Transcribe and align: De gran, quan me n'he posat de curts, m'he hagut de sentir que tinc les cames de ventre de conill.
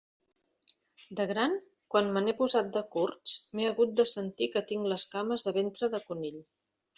De 1.19 1.25
gran, 1.31 1.51
quan 1.95 2.09
me 2.15 2.23
n'he 2.27 2.33
posat 2.39 2.71
de 2.77 2.83
curts, 2.95 3.35
m'he 3.59 3.67
hagut 3.73 3.93
de 4.01 4.07
sentir 4.13 4.49
que 4.57 4.65
tinc 4.73 4.89
les 4.95 5.07
cames 5.13 5.47
de 5.51 5.55
ventre 5.61 5.93
de 5.97 6.03
conill. 6.11 6.43